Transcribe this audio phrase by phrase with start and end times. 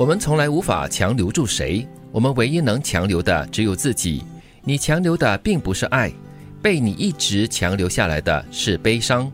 [0.00, 4.24] 我们从来无法强留住谁，我们唯一能强留的只有自己。
[4.64, 6.10] 你强留的并不是爱，
[6.62, 9.30] 被你一直强留下来的是悲伤。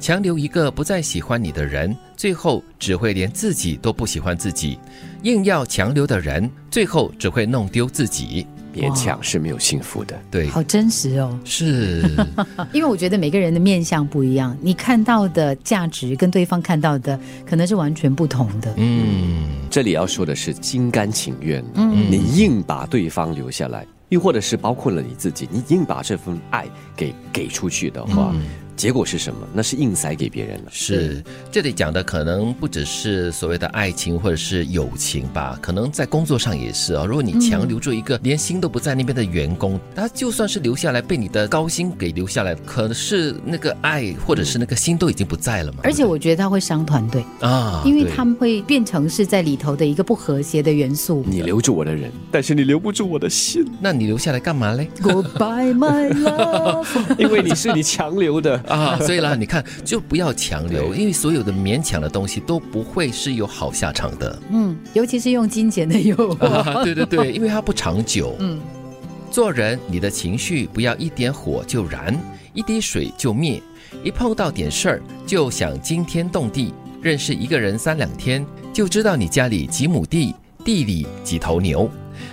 [0.00, 4.76] 强留一个不再喜欢你的人，最后只会连自己都不喜欢自己。
[5.22, 8.44] 硬要强留的人，最后只会弄丢自己。
[8.80, 10.18] 勉强是没有幸福的。
[10.30, 11.38] 对，好真实哦。
[11.44, 12.02] 是，
[12.72, 18.72] 因为我觉得每个人的面相不一样，你看到的价值跟对方看到的可能是完全不同的。
[18.76, 28.34] 嗯，这里要说的是心甘情愿，嗯，你硬把对方留下来，又或者是包括了你自己，你硬把这份爱给给出去的话。
[28.76, 29.44] 结果是什么？
[29.52, 30.70] 那是硬塞给别人了。
[30.70, 37.04] 是，这里讲的可能不只是所谓的爱情或者是友情吧，可能在工作上也是啊。
[37.04, 45.80] 如果你强留住一个连心都不在那边的员工，他就算是留下来被你的高薪给留下来，可是那个爱或者是那个心都已经不在了嘛。
[45.82, 51.24] 而且我觉得他会伤团队啊，因为他们会变成是在里头的一个不和谐的元素。
[51.26, 56.86] 你留住我的人，但是你留不住我的心，那你留下来干嘛嘞？Goodbye my love，
[57.18, 58.56] 因为你是你强留的。
[58.68, 64.38] 啊，所以啦，你看，就不要强留，因为所有的勉强的东西都不会是有好下场的。
[64.50, 66.84] 嗯，尤其是用金钱的诱惑。
[66.84, 68.36] 对对对， 因为它不长久。
[68.38, 68.60] 嗯，
[69.30, 72.16] 做人，你的情绪不要一点火就燃，
[72.54, 73.60] 一滴水就灭，
[74.04, 76.72] 一碰到点事儿就想惊天动地。
[77.00, 80.34] 认识一个人三两天，就知道你家里几亩地，
[80.64, 81.88] 地里几头牛。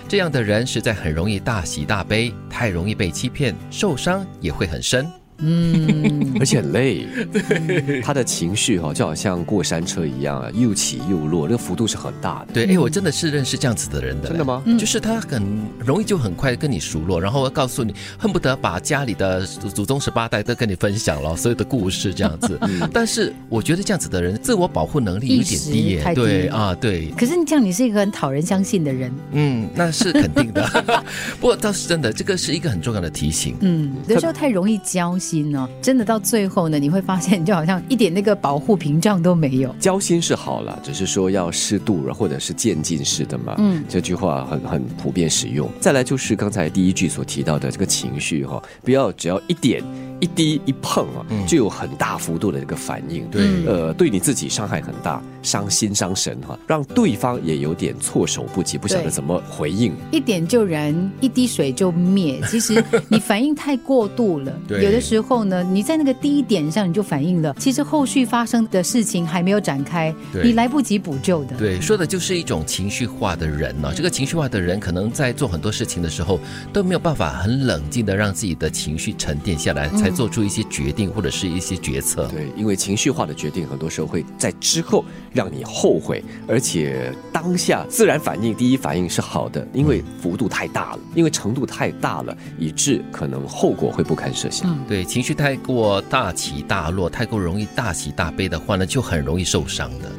[0.08, 5.10] 这样的人实在很容易大喜大悲，太容易被欺骗，受伤也会很深。
[5.38, 12.54] 嗯， 而且很累，对他的情绪哈就好像过山车一样啊，又起又落，那个幅度是很大的。
[12.54, 14.28] 对，哎，我真的是认识这样子的人的。
[14.28, 14.62] 真的吗？
[14.78, 15.42] 就是他很
[15.78, 22.58] 容易就很快跟你熟络，然后告诉你，恨不得把家里的祖宗十八代都跟你分享了所有的故事这样子。
[22.92, 26.12] 但是我觉得这样子的人自我保护能力有点低耶。
[26.14, 27.10] 对啊，对。
[27.10, 29.12] 可是你这样，你是一个很讨人相信的人。
[29.32, 30.66] 嗯，那是肯定的。
[31.38, 33.54] 不过倒是真的，这个是一个很重要的提醒。
[33.60, 35.14] 嗯，有时候太容易交。
[35.18, 39.74] 心呢，真的到最后呢，你会发现就好像一点那个保护屏障都没有。
[39.80, 43.54] 交心是好了，只是说要适度了，或者是渐进式的嘛。
[43.58, 45.68] 嗯，这句话很很普遍使用。
[45.80, 49.82] 再来就是刚才第一句所提到的这个情绪哈，不要只要一点。
[50.18, 59.92] 一滴一碰啊，就有很大幅度的这个反应，对，呃，对你自己伤害很大，伤心伤神哈，让对方也有点措手不及，不晓得怎么回应。
[60.10, 62.40] 一点就燃，一滴水就灭。
[62.48, 71.56] 其实你反应太过度了， 有的时候呢，你在那个第一点上你就反应了，其实后续发生的事情还没有展开，你来不及补救的。
[71.56, 73.92] 对，说的就是一种情绪化的人呢。
[73.94, 76.38] 这个情绪化的人可能在做很多事情的时候
[76.72, 79.86] 都没有办法很冷静的让自己的情绪沉淀下来。
[79.96, 82.26] 才做出一些决定或者是一些决策。
[82.26, 94.70] 对，因为情绪化的决定，很多时候会在之后让你后悔，而且当下自然反应第一反应是好的，因为幅度太大了，因为程度太大了，以致可能后果会不堪设想。
[94.70, 100.10] 嗯，对，情绪太过大起大落，太过容易大喜大悲的话呢，就很容易受伤的。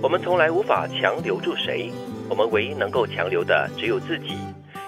[0.00, 1.90] 我们从来无法强留住谁，
[2.30, 4.28] 我们唯一能够强留的只有自己。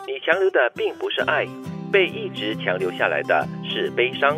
[0.06, 1.46] 你强留的并不是爱。
[1.90, 4.36] 被一直强留下来的是悲伤，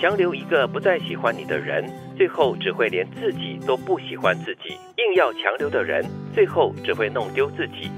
[0.00, 1.84] 强留一个不再喜欢你的人，
[2.16, 4.70] 最后只会连自己都不喜欢自己。
[4.96, 6.02] 硬要强留的人，
[6.34, 7.90] 最后只会弄丢自己。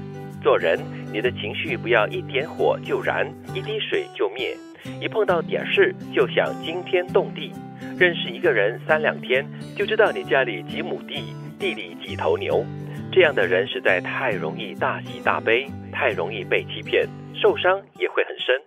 [0.43, 0.77] 做人，
[1.13, 3.25] 你的情绪不要一点火就燃，
[3.55, 4.53] 一滴水就灭，
[5.01, 7.51] 一碰到点事就想惊天动地。
[7.99, 9.45] 认识一个人三两天，
[9.75, 12.65] 就知道你家里几亩地，地里几头牛。
[13.11, 18.59] 这样的人实在太容易大喜大悲，太容易被欺骗，受伤也会很深。